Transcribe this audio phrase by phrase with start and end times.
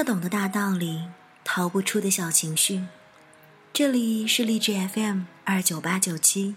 [0.00, 1.08] 不懂的大道理，
[1.44, 2.86] 逃不出的小情绪。
[3.70, 6.56] 这里是励志 FM 二九八九七，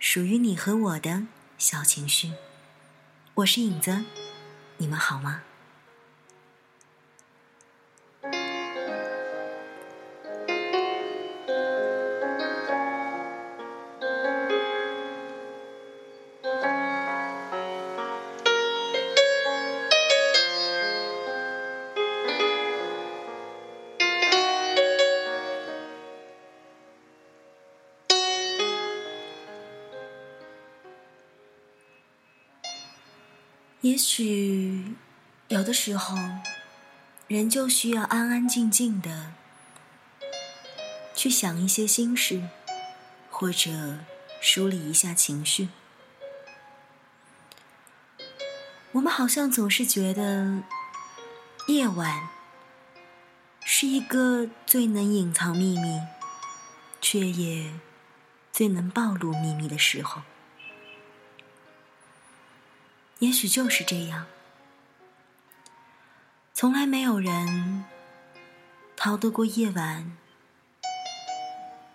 [0.00, 1.22] 属于你和我的
[1.56, 2.32] 小情绪。
[3.34, 4.02] 我是影子，
[4.78, 5.42] 你们好吗？
[33.92, 34.94] 也许
[35.48, 36.16] 有的时候，
[37.28, 39.34] 人就需要安安静静的
[41.14, 42.48] 去想一些心事，
[43.30, 43.98] 或者
[44.40, 45.68] 梳理一下情绪。
[48.92, 50.62] 我们好像总是觉得，
[51.68, 52.30] 夜晚
[53.60, 56.00] 是一个最能隐藏秘密，
[57.02, 57.74] 却也
[58.50, 60.22] 最能暴露秘密的时候。
[63.22, 64.26] 也许就是这样，
[66.52, 67.84] 从来没有人
[68.96, 70.16] 逃得过夜晚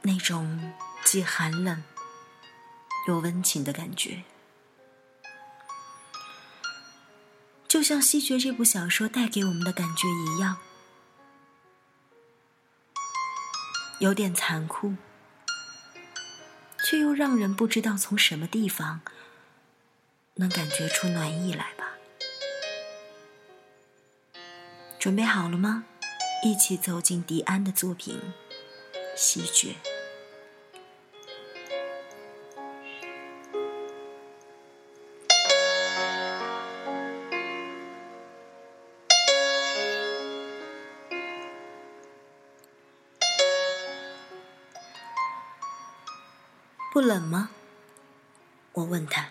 [0.04, 1.84] 那种既寒冷
[3.10, 4.24] 又温情的感觉。
[7.68, 10.56] 就像《西决》这部小说带给我们的感觉一样，
[14.00, 14.96] 有点残酷，
[16.86, 19.02] 却又让人不知道从什么地方。
[20.40, 21.98] 能感觉出暖意来吧？
[25.00, 25.86] 准备好了吗？
[26.44, 28.22] 一起走进迪安的作品
[29.18, 29.70] 《喜鹊》。
[46.94, 47.50] 不冷吗？
[48.74, 49.30] 我问他。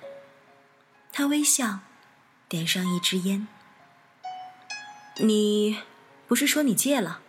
[1.26, 1.80] 微笑，
[2.48, 3.46] 点上一支烟。
[5.18, 5.80] 你
[6.26, 7.20] 不是说你戒了？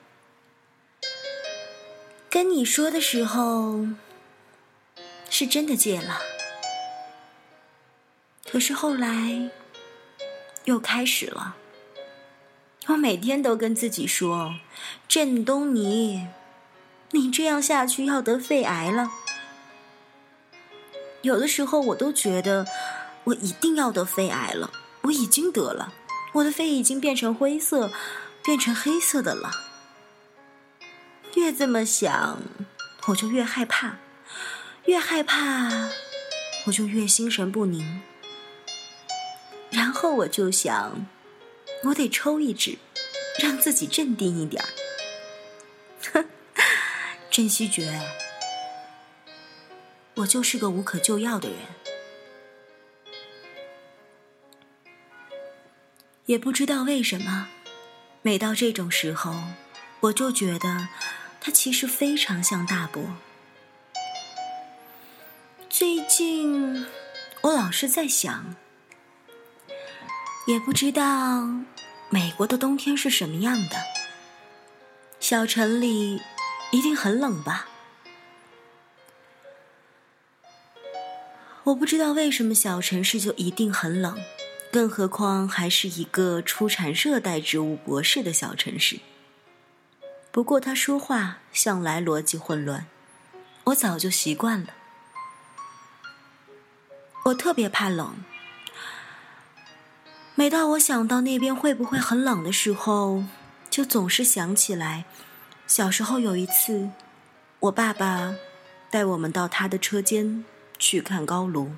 [2.29, 3.87] 跟你说的时候，
[5.29, 6.19] 是真的戒了。
[8.49, 9.49] 可是后来
[10.65, 11.55] 又开始了。
[12.87, 14.59] 我每天都跟自己说
[15.07, 16.27] ：“振东尼，
[17.11, 19.09] 你这样下去要得肺癌了。”
[21.23, 22.65] 有的时候我都觉得。
[23.27, 24.71] 我一定要得肺癌了，
[25.01, 25.93] 我已经得了，
[26.31, 27.91] 我的肺已经变成灰色，
[28.41, 29.51] 变成黑色的了。
[31.35, 32.39] 越这么想，
[33.07, 33.97] 我就越害怕，
[34.85, 35.89] 越害怕，
[36.67, 38.01] 我就越心神不宁。
[39.71, 41.05] 然后我就想，
[41.83, 42.77] 我得抽一支，
[43.39, 44.69] 让自己镇定一点儿。
[46.13, 46.25] 哼，
[47.29, 48.01] 珍惜觉，
[50.15, 51.57] 我就是个无可救药的人。
[56.27, 57.47] 也不知道为什么，
[58.21, 59.33] 每到这种时候，
[60.01, 60.89] 我就觉得
[61.39, 63.01] 他其实非常像大伯。
[65.69, 66.85] 最近
[67.43, 68.55] 我老是在想，
[70.47, 71.47] 也不知道
[72.09, 73.77] 美国的冬天是什么样的。
[75.21, 76.21] 小城里
[76.71, 77.69] 一定很冷吧？
[81.63, 84.21] 我不知道为什么小城市就一定很冷。
[84.71, 88.99] 更何况还是一个出产热带植物博士的小城市。
[90.31, 92.85] 不过他说话向来逻辑混乱，
[93.65, 94.67] 我早就习惯了。
[97.25, 98.23] 我特别怕冷，
[100.35, 103.23] 每到我想到那边会不会很冷的时候，
[103.69, 105.05] 就总是想起来，
[105.65, 106.91] 小时候有一次，
[107.61, 108.35] 我爸爸
[108.91, 110.45] 带我们到他的车间
[110.77, 111.71] 去看高炉。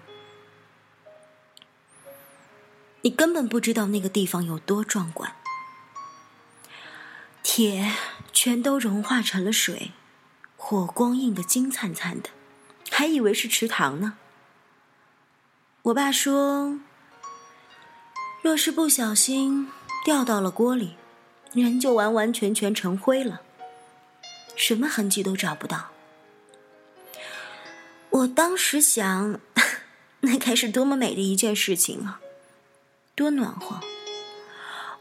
[3.01, 5.33] 你根本不知道那个地方有多壮观，
[7.41, 7.93] 铁
[8.33, 9.91] 全都融化成了水，
[10.57, 12.29] 火光映得金灿灿的，
[12.91, 14.17] 还以为是池塘呢。
[15.83, 16.77] 我爸说，
[18.41, 19.69] 若是不小心
[20.03, 20.95] 掉到了锅里，
[21.53, 23.41] 人就完完全全成灰了，
[24.57, 25.91] 什么痕迹都找不到。
[28.09, 29.39] 我当时想，
[30.19, 32.19] 那该是多么美的一件事情啊！
[33.19, 33.81] 多暖和！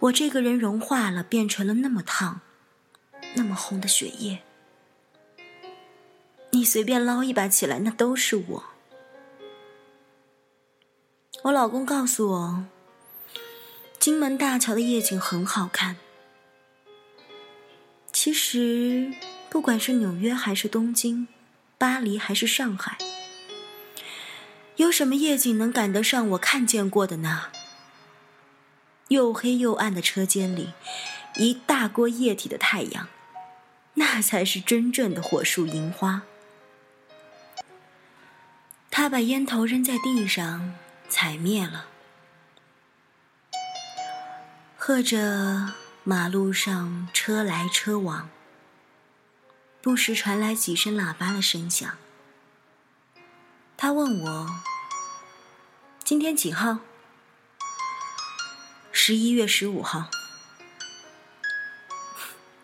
[0.00, 2.40] 我这个人融化了，变成了那么烫、
[3.36, 4.42] 那么红的血液。
[6.50, 8.64] 你随便捞一把起来，那都是我。
[11.42, 12.64] 我老公告诉我，
[14.00, 15.94] 金门大桥的夜景很好看。
[18.12, 19.12] 其实，
[19.48, 21.28] 不管是纽约还是东京，
[21.78, 22.98] 巴黎还是上海，
[24.74, 27.52] 有什么夜景能赶得上我看见过的呢？
[29.08, 30.72] 又黑又暗的车间里，
[31.36, 33.08] 一大锅液体的太阳，
[33.94, 36.22] 那才是真正的火树银花。
[38.90, 40.74] 他把烟头扔在地上，
[41.08, 41.86] 踩灭了。
[44.76, 45.74] 喝着
[46.04, 48.28] 马路上车来车往，
[49.80, 51.96] 不时传来几声喇叭的声响。
[53.76, 54.48] 他问我
[56.02, 56.78] ：“今天几号
[59.08, 60.10] ？”“十一月十五号。”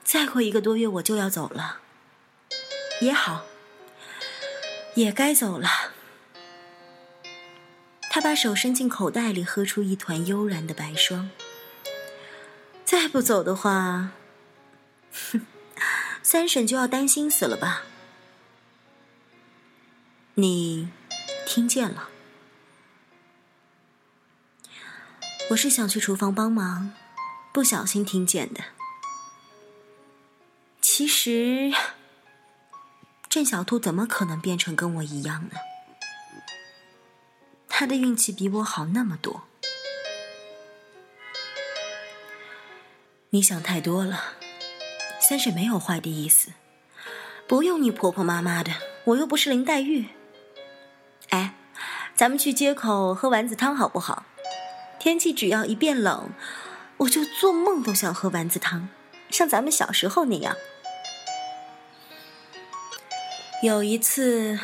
[0.05, 1.81] 再过一个多月我就要走了。
[3.00, 3.46] 也好，
[4.94, 5.67] 也该走了。
[8.11, 11.31] 他把手伸进口袋里，喝出一团悠然的白霜。
[12.85, 14.11] 再不走的话，
[15.32, 15.46] 哼，
[16.23, 17.85] 三婶就要担心死了吧？
[20.35, 20.91] 你
[21.46, 22.11] 听见了？
[25.50, 26.93] 我是想去厨房帮忙，
[27.52, 28.62] 不小心听见的。
[30.81, 31.73] 其实，
[33.29, 35.58] 郑小兔怎么可能变成跟我一样呢？
[37.69, 39.43] 他的运气比我好那么多。
[43.31, 44.37] 你想太多了，
[45.20, 46.52] 三婶没有坏的意思，
[47.46, 48.73] 不用你婆婆妈妈的，
[49.05, 50.08] 我又不是林黛玉。
[51.29, 51.55] 哎，
[52.14, 54.25] 咱们去街口喝丸子汤好不好？
[55.05, 56.31] 天气只要一变冷，
[56.97, 58.89] 我就做梦都想喝丸子汤，
[59.29, 60.56] 像咱们小时候那样。
[63.62, 64.59] 有一次，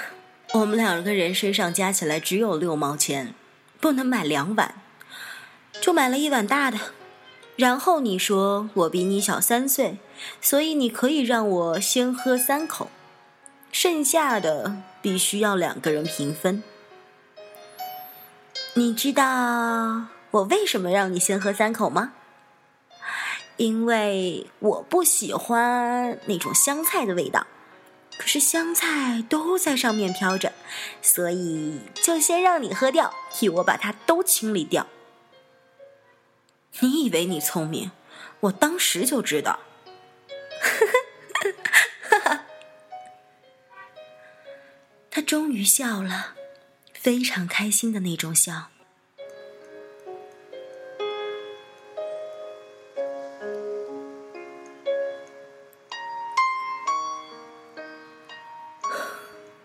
[0.55, 3.35] 我们两个人身上加起来只有六毛钱，
[3.81, 4.77] 不能买两碗，
[5.79, 6.79] 就买了一碗大的。
[7.57, 9.99] 然后你说我比你小三岁，
[10.41, 12.89] 所以你可以让我先喝三口，
[13.71, 16.63] 剩下的必须要两个人平分。
[18.73, 22.15] 你知道我为什么让你先喝三口吗？
[23.57, 27.47] 因为我不喜欢那种香菜的味道，
[28.17, 30.55] 可是香菜都在上面飘着，
[31.03, 34.87] 所以就先让你喝掉，替我把它都清理掉。
[36.79, 37.91] 你以为你聪明，
[38.41, 39.61] 我当时就知道。
[45.11, 46.37] 他终于笑了，
[46.95, 48.70] 非常开心的那种笑。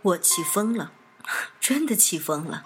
[0.05, 0.91] 我气疯了，
[1.59, 2.63] 真的气疯了。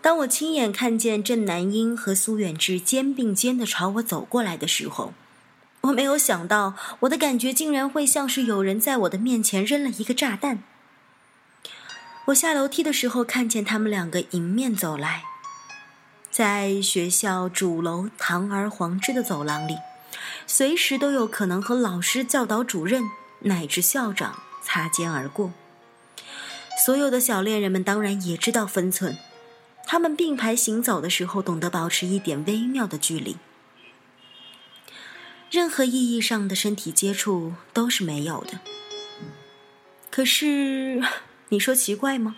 [0.00, 5.12] 当我亲眼看见郑南英和苏远志肩并肩的朝我走过来的时候，
[5.80, 10.62] 我没有想到我的感觉竟然会像是有人在我的面前扔了一个炸弹。
[12.26, 15.24] 我下楼梯的时候看见他们两个迎面走来，
[16.30, 19.78] 在学校主楼堂而皇之的走廊里，
[20.46, 23.02] 随时都有可能和老师、教导主任
[23.40, 25.52] 乃至校长擦肩而过。
[26.84, 29.18] 所有的小恋人们当然也知道分寸。
[29.86, 33.36] 他们并排行走的时候，懂得保持一点微妙的距离。
[35.50, 38.60] 任何意义上的身体接触都是没有的。
[40.10, 41.02] 可是，
[41.50, 42.36] 你说奇怪吗？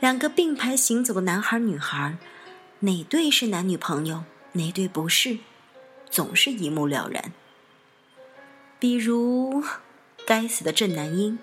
[0.00, 2.16] 两个并排行走的男孩女孩，
[2.80, 5.38] 哪对是男女朋友，哪对不是，
[6.10, 7.32] 总是一目了然。
[8.78, 9.62] 比如，
[10.26, 11.38] 该死的郑南英。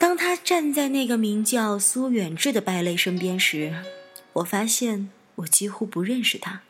[0.00, 3.84] 当他站在那个名叫苏远志的败类身边时，
[4.32, 6.62] 我发现我几乎不认识他。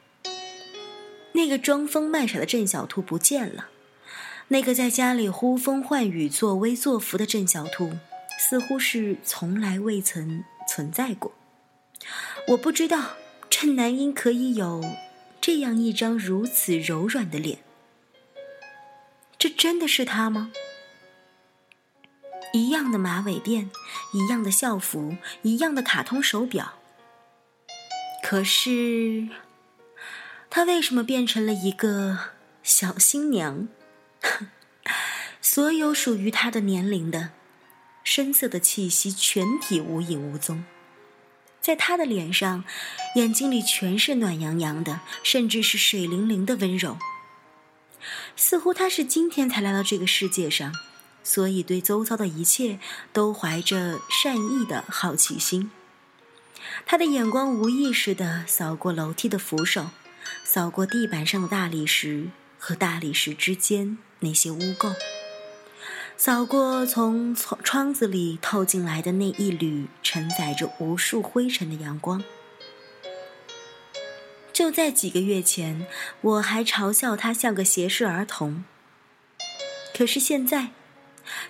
[1.35, 3.69] 那个装疯卖傻的郑小兔不见了，
[4.49, 7.93] 那个在家里呼风唤雨、作威作福的郑小兔，
[8.37, 11.33] 似乎是从来未曾存在过。
[12.49, 13.13] 我不知道
[13.49, 14.85] 郑南英可以有
[15.41, 17.61] 这样一张如此柔软的脸，
[19.39, 20.51] 这真的是他吗？
[22.53, 23.69] 一样的马尾辫，
[24.13, 26.75] 一样的校服，一样的卡通手表。
[28.23, 29.29] 可是，
[30.49, 32.19] 她为什么变成了一个
[32.63, 33.69] 小新娘？
[35.41, 37.31] 所有属于她的年龄的
[38.05, 40.65] 深色的气息全体无影无踪，
[41.61, 42.65] 在她的脸上，
[43.15, 46.99] 眼睛里全是暖洋洋的，甚至是水灵灵的温柔。
[48.35, 50.75] 似乎她是今天才来到这个世界上。
[51.23, 52.79] 所以，对周遭的一切
[53.13, 55.71] 都怀着善意的好奇心。
[56.85, 59.91] 他的眼光无意识地扫过楼梯的扶手，
[60.45, 64.95] 扫过地板上的大理石，和大理石之间那些污垢，
[66.17, 72.23] 扫过从窗子里透进来的那一缕承载着无数灰尘的阳光。
[74.53, 75.87] 就在几个月前，
[76.21, 78.65] 我还嘲笑他像个斜视儿童。
[79.97, 80.73] 可是现在，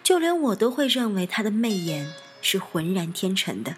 [0.02, 3.76] 就连我都会认为他的媚眼是浑然天成的。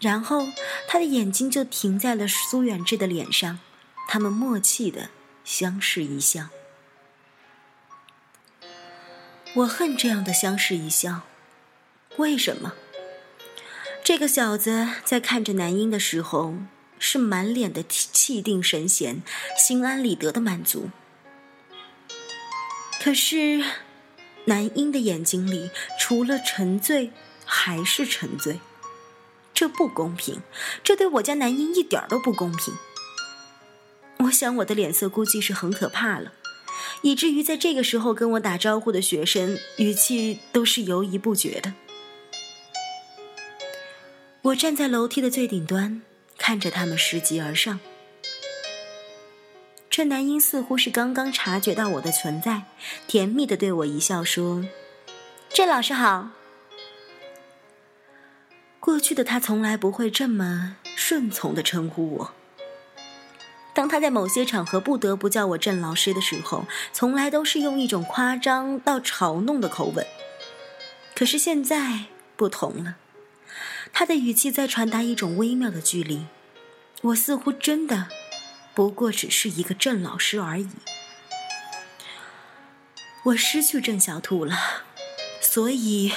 [0.00, 0.48] 然后，
[0.86, 3.58] 他的眼睛就停在了苏远志的脸上，
[4.06, 5.10] 他们默契的
[5.44, 6.48] 相视一笑。
[9.54, 11.22] 我恨这样的相视一笑，
[12.16, 12.74] 为什么？
[14.04, 16.54] 这个小子在看着男婴的时候。
[17.00, 19.22] 是满脸的气定神闲、
[19.56, 20.90] 心安理得的满足。
[23.00, 23.64] 可是，
[24.48, 27.10] 男婴的眼睛里除了沉醉，
[27.44, 28.60] 还是沉醉。
[29.52, 30.40] 这不公平，
[30.82, 32.74] 这对我家男婴一点都不公平。
[34.20, 36.32] 我想我的脸色估计是很可怕了，
[37.02, 41.74] 以至于在这个时候跟我打招呼的学生语气都是犹疑不决的。
[44.40, 46.02] 我站在楼梯的最顶端。
[46.40, 47.80] 看着他们拾级而上，
[49.98, 52.62] 这男婴似乎是刚刚察觉到我的存在，
[53.08, 54.64] 甜蜜的对我一笑说
[55.52, 56.28] ：“郑老师好。”
[58.78, 62.30] 过去的他从来不会这么顺从的称呼我。
[63.74, 70.06] 当他在某些场合不得不叫我郑老师的时候，从来都是用一种夸张到嘲弄的口吻。
[71.16, 72.04] 可是现在
[72.36, 72.98] 不同了，
[73.92, 76.26] 他的语气在传达一种微妙的距离。
[77.02, 78.06] 我似乎真的
[78.78, 80.68] 不过只是一个郑老师而已。
[83.24, 84.56] 我失去郑小兔了，
[85.40, 86.12] 所以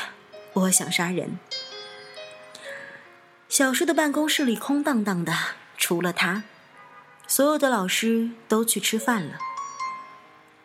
[0.53, 1.39] 我想杀人。
[3.50, 5.34] 小叔的办公室里空荡荡的，
[5.75, 6.44] 除了他，
[7.25, 9.39] 所有的老师都去吃饭了。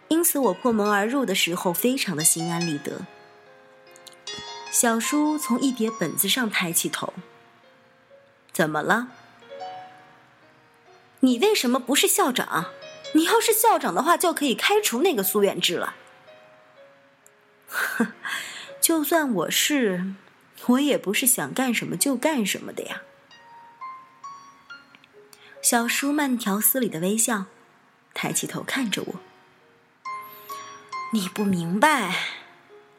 [0.08, 3.06] 因此，我破门而入的时候非常的心安理得。
[4.70, 7.14] 小叔从一叠本子上抬起头
[8.52, 9.08] ：“怎么了？”
[11.20, 12.66] 你为什么不是校长？
[13.14, 15.94] 你要是校长的话，就可以开除那个苏远志了。
[18.80, 20.14] 就算我是，
[20.66, 23.02] 我也不是想干什么就干什么的呀。
[25.62, 27.46] 小叔慢条斯理的微笑，
[28.14, 29.14] 抬起头看着我。
[31.12, 32.14] 你不明白，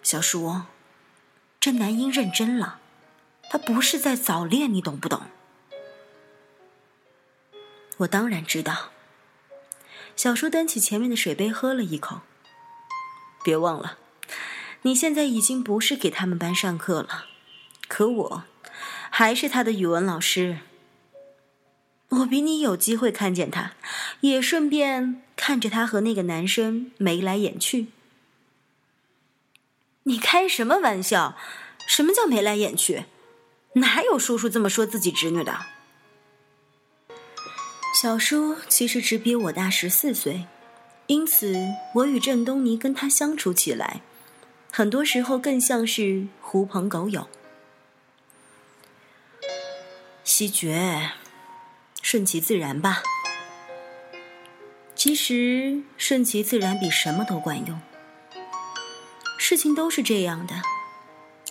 [0.01, 0.61] 小叔，
[1.59, 2.79] 这男婴认真了，
[3.49, 5.23] 他不是在早恋，你懂不懂？
[7.97, 8.91] 我当然知道。
[10.15, 12.21] 小叔端起前面的水杯，喝了一口。
[13.43, 13.97] 别忘了，
[14.81, 17.25] 你现在已经不是给他们班上课了，
[17.87, 18.43] 可我
[19.09, 20.59] 还是他的语文老师。
[22.09, 23.73] 我比你有机会看见他，
[24.21, 27.87] 也顺便看着他和那个男生眉来眼去。
[30.03, 31.37] 你开什么玩笑？
[31.87, 33.05] 什么叫眉来眼去？
[33.73, 35.65] 哪有叔叔这么说自己侄女的？
[37.99, 40.45] 小叔其实只比我大十四岁，
[41.07, 41.55] 因此
[41.95, 44.01] 我与郑东尼跟他相处起来，
[44.71, 47.27] 很多时候更像是狐朋狗友。
[50.23, 51.09] 西决，
[52.03, 53.01] 顺其自然吧。
[54.93, 57.81] 其实顺其自然比什么都管用。
[59.39, 60.61] 事情都是这样的，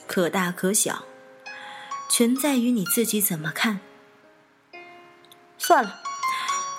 [0.07, 1.03] 可大可小，
[2.09, 3.81] 全在于你自己怎么看。
[5.59, 6.06] 算了。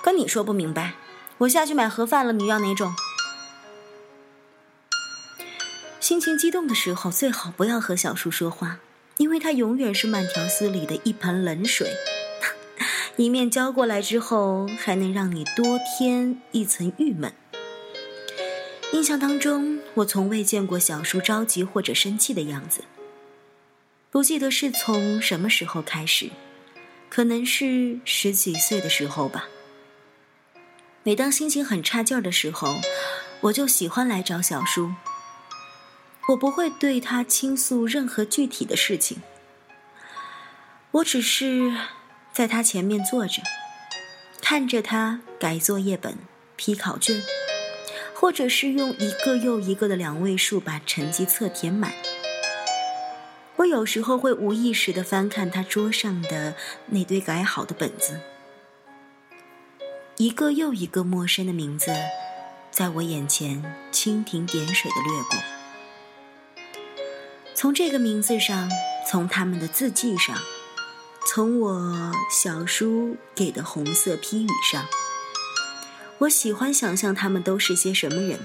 [0.02, 0.94] 跟你说不明白，
[1.38, 2.32] 我下去买盒饭了。
[2.32, 2.94] 你要哪种？
[6.00, 8.78] 心情激动的时候，最好不要和小叔说话，
[9.18, 11.92] 因为他永远是慢条斯理的一盆冷水，
[13.16, 17.30] 一面浇过来之后，还能让你多添一层郁闷。
[18.92, 22.84] 印象当中，我从未见过小叔着急或者生气的样子，
[24.10, 26.30] 不记得是从什么时候开始，
[27.10, 29.46] 可能是十几岁的时候吧。
[31.08, 32.74] 每当心情很差劲儿的时候，
[33.40, 34.92] 我就喜欢来找小叔。
[36.28, 39.22] 我不会对他倾诉任何具体的事情，
[40.90, 41.72] 我只是
[42.30, 43.40] 在他前面坐着，
[44.42, 46.18] 看着他改作业本、
[46.56, 47.22] 批考卷，
[48.12, 51.90] 或者是用一个又一个的两位数把成绩册填满。
[53.56, 56.54] 我有时候会无意识的翻看他桌上的
[56.88, 58.20] 那堆改好的本子。
[60.18, 61.92] 一个又一个陌生的名字，
[62.72, 65.38] 在我眼前蜻蜓点水的掠过。
[67.54, 68.68] 从这个名字上，
[69.08, 70.36] 从他们的字迹上，
[71.24, 74.86] 从我小叔给的红色批语上，
[76.18, 78.40] 我喜欢想象他们都是些什么人。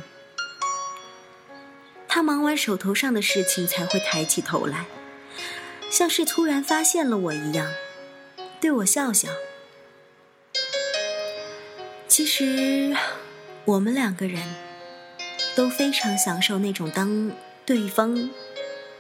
[2.08, 4.86] 他忙完手头上的事情，才会抬起头来，
[5.90, 7.74] 像是突然发现了我一样，
[8.62, 9.30] 对我笑笑。
[12.16, 12.96] 其实，
[13.66, 14.40] 我们两个人
[15.56, 17.32] 都非常享受那种当
[17.66, 18.30] 对方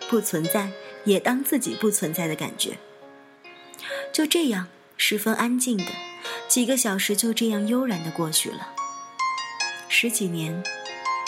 [0.09, 0.71] 不存在，
[1.05, 2.79] 也当自己不存在的感觉。
[4.11, 4.67] 就这样，
[4.97, 5.85] 十分安静的
[6.47, 8.73] 几个小时就这样悠然的过去了，
[9.87, 10.63] 十几年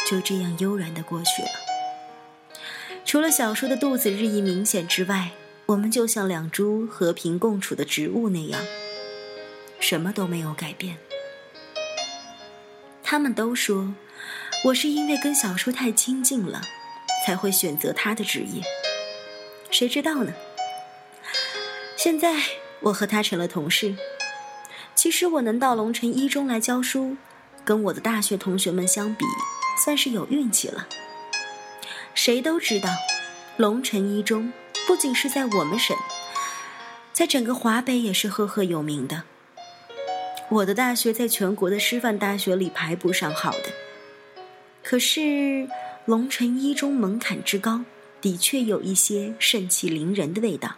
[0.09, 2.57] 就这样悠然的过去了。
[3.05, 5.33] 除了小叔的肚子日益明显之外，
[5.67, 8.59] 我们就像两株和平共处的植物那样，
[9.79, 10.97] 什么都没有改变。
[13.07, 13.93] 他们都说，
[14.63, 16.59] 我是因为跟小叔太亲近了，
[17.23, 18.63] 才会选择他的职业。
[19.69, 20.33] 谁知道呢？
[21.95, 22.33] 现在
[22.79, 23.95] 我和他成了同事。
[24.95, 27.15] 其实我能到龙城一中来教书，
[27.63, 29.23] 跟我的大学同学们相比，
[29.83, 30.87] 算是有运气了。
[32.15, 32.89] 谁都知道，
[33.55, 34.51] 龙城一中
[34.87, 35.95] 不仅是在我们省，
[37.13, 39.25] 在整个华北也是赫赫有名的。
[40.49, 43.73] 我的大学在全国的师范大学里排不上号的，
[44.83, 45.67] 可是
[46.05, 47.81] 龙城一中门槛之高，
[48.21, 50.75] 的确有一些盛气凌人的味道。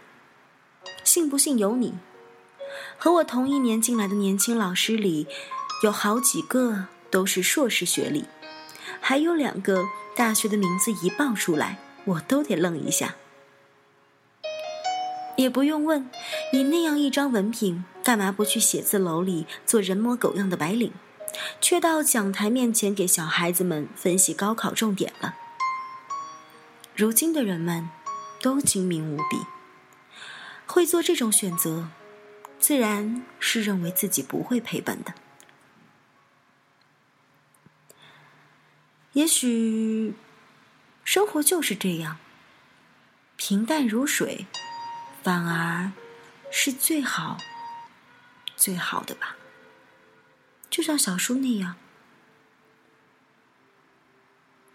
[1.04, 1.94] 信不信由你。
[2.96, 5.26] 和我同一年进来的年轻老师里，
[5.84, 8.24] 有好几个都是硕士学历，
[9.00, 9.84] 还有两个
[10.16, 13.14] 大学的名字一报出来，我都得愣一下。
[15.38, 16.10] 也不用问，
[16.52, 20.92] 你那样一张文凭，干嘛不去写字楼里做人模狗样的白领，
[21.60, 25.36] 却到讲台面前给小孩子们分析高考重点了？
[26.96, 27.88] 如今的人们，
[28.42, 29.38] 都精明无比，
[30.66, 31.88] 会做这种选择，
[32.58, 35.14] 自然是认为自己不会赔本的。
[39.12, 40.14] 也许，
[41.04, 42.18] 生活就是这样，
[43.36, 44.48] 平淡如水。
[45.28, 45.92] 反而，
[46.50, 47.36] 是最好、
[48.56, 49.36] 最好的吧。
[50.70, 51.76] 就像小叔那样，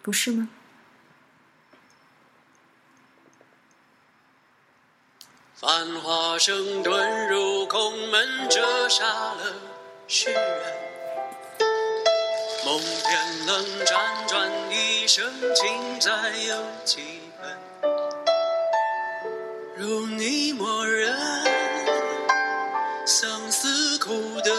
[0.04, 0.50] 不是吗？
[5.56, 9.02] 繁华声遁入空门，折煞
[9.34, 9.56] 了
[10.08, 10.74] 世人。
[12.63, 17.23] 梦偏冷，辗转一生，情债有几？
[19.86, 21.13] 如你默认，
[23.06, 24.56] 相思苦等，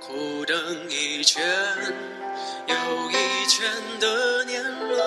[0.00, 0.56] 苦等
[0.90, 1.40] 一圈
[2.66, 2.74] 又
[3.12, 3.64] 一圈
[4.00, 5.00] 的年轮，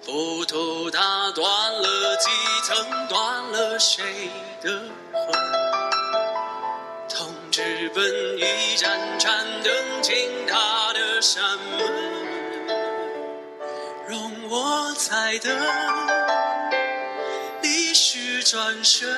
[0.00, 1.00] 浮屠打
[1.32, 2.28] 断了几
[2.62, 4.80] 层，断了谁的
[5.12, 5.32] 魂？
[7.08, 8.04] 痛直奔
[8.38, 12.12] 一盏盏灯，进他的山门。
[14.08, 15.50] 容我在等，
[17.62, 19.08] 历史转身，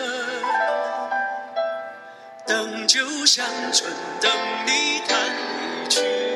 [2.46, 4.30] 等酒香醇，等
[4.64, 6.33] 你弹一曲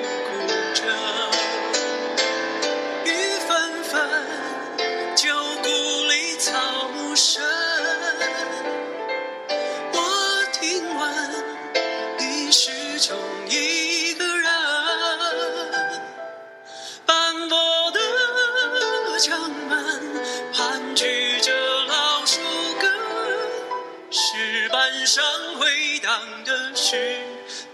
[26.80, 26.96] 是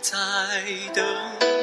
[0.00, 0.64] 在
[0.94, 1.53] 等。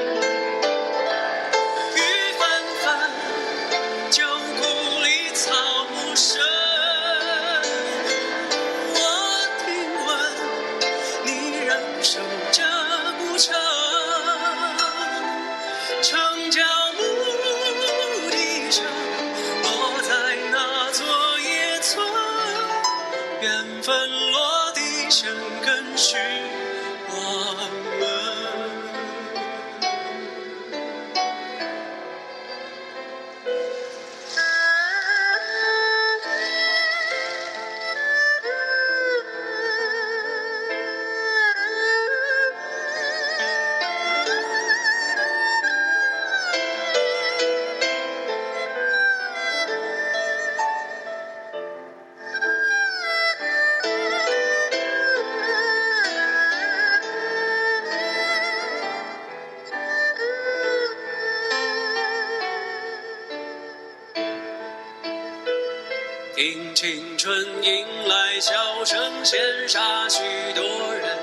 [66.81, 67.31] 青春
[67.63, 68.51] 迎来笑
[68.83, 69.37] 声，羡
[69.69, 70.19] 煞许
[70.53, 70.63] 多
[70.95, 71.15] 人。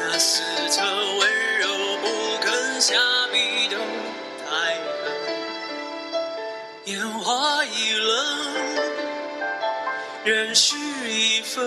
[0.00, 2.08] 那四侧温柔不
[2.40, 2.96] 肯下
[3.30, 3.76] 笔的
[4.50, 4.50] 太
[4.82, 5.12] 狠，
[6.86, 8.26] 烟花易冷，
[10.24, 10.74] 人事
[11.08, 11.64] 已分，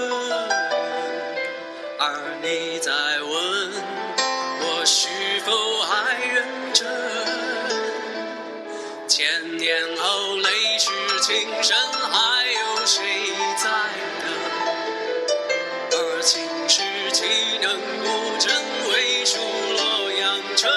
[1.98, 3.72] 而你在问
[4.60, 5.08] 我是
[5.46, 6.86] 否还认真？
[9.08, 10.50] 千年后泪
[11.26, 11.34] 情
[11.64, 11.76] 深，
[12.12, 13.04] 还有谁
[13.58, 13.68] 在
[14.22, 14.30] 等？
[15.92, 18.54] 而情是岂能不真？
[18.92, 20.70] 为数洛阳城，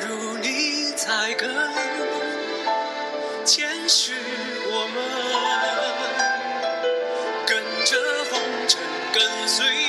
[0.00, 1.46] 如你在跟，
[3.44, 4.14] 前世
[4.64, 4.96] 我们
[7.46, 7.98] 跟着
[8.30, 8.80] 红尘，
[9.12, 9.87] 跟随。